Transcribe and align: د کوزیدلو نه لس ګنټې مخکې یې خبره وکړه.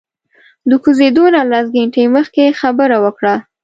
د 0.69 0.71
کوزیدلو 0.83 1.25
نه 1.35 1.41
لس 1.51 1.65
ګنټې 1.75 2.03
مخکې 2.15 2.41
یې 2.47 2.57
خبره 2.61 2.97
وکړه. 3.05 3.35